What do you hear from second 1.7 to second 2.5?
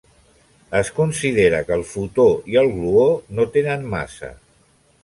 el fotó